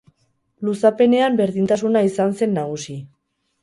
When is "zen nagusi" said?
2.43-3.03